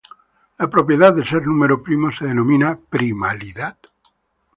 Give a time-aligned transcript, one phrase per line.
[0.57, 3.77] La propiedad de ser número primo se denomina primalidad.